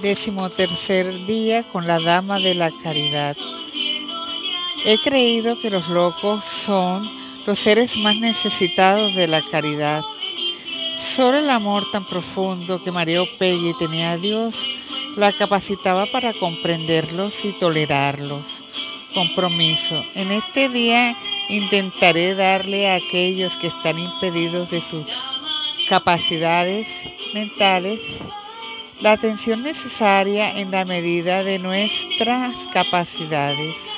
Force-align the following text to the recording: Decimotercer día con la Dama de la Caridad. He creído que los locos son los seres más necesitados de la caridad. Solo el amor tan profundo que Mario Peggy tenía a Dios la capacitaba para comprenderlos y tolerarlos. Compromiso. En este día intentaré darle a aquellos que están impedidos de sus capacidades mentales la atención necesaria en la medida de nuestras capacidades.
Decimotercer 0.00 1.26
día 1.26 1.64
con 1.64 1.86
la 1.86 2.00
Dama 2.00 2.38
de 2.38 2.54
la 2.54 2.70
Caridad. 2.82 3.36
He 4.84 4.98
creído 4.98 5.60
que 5.60 5.70
los 5.70 5.88
locos 5.88 6.44
son 6.44 7.08
los 7.46 7.58
seres 7.58 7.96
más 7.98 8.16
necesitados 8.16 9.14
de 9.14 9.28
la 9.28 9.42
caridad. 9.50 10.02
Solo 11.14 11.38
el 11.38 11.50
amor 11.50 11.90
tan 11.92 12.04
profundo 12.04 12.82
que 12.82 12.90
Mario 12.90 13.26
Peggy 13.38 13.74
tenía 13.78 14.12
a 14.12 14.16
Dios 14.16 14.54
la 15.16 15.32
capacitaba 15.32 16.06
para 16.06 16.32
comprenderlos 16.32 17.34
y 17.44 17.52
tolerarlos. 17.52 18.46
Compromiso. 19.14 20.02
En 20.14 20.32
este 20.32 20.68
día 20.68 21.16
intentaré 21.48 22.34
darle 22.34 22.88
a 22.88 22.94
aquellos 22.94 23.56
que 23.58 23.66
están 23.66 23.98
impedidos 23.98 24.70
de 24.70 24.80
sus 24.80 25.06
capacidades 25.88 26.88
mentales 27.34 28.00
la 29.02 29.12
atención 29.12 29.64
necesaria 29.64 30.56
en 30.60 30.70
la 30.70 30.84
medida 30.84 31.42
de 31.42 31.58
nuestras 31.58 32.54
capacidades. 32.72 33.91